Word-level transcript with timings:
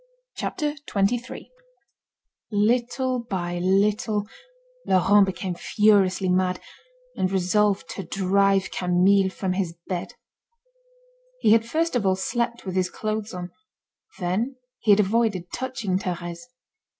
CHAPTER 0.35 0.73
XXIII 0.91 1.51
Little 2.49 3.19
by 3.19 3.59
little, 3.59 4.25
Laurent 4.87 5.27
became 5.27 5.53
furiously 5.53 6.27
mad, 6.27 6.59
and 7.15 7.31
resolved 7.31 7.87
to 7.89 8.03
drive 8.03 8.71
Camille 8.71 9.29
from 9.29 9.53
his 9.53 9.75
bed. 9.87 10.15
He 11.39 11.51
had 11.51 11.69
first 11.69 11.95
of 11.95 12.03
all 12.03 12.15
slept 12.15 12.65
with 12.65 12.73
his 12.75 12.89
clothes 12.89 13.31
on, 13.31 13.51
then 14.17 14.55
he 14.79 14.89
had 14.89 14.99
avoided 14.99 15.51
touching 15.53 15.99
Thérèse. 15.99 16.45